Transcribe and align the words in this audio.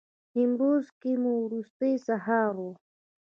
نیمروز 0.35 0.85
کې 0.99 1.11
مو 1.21 1.33
وروستی 1.45 1.93
سهار 2.07 2.53
و. 2.65 2.67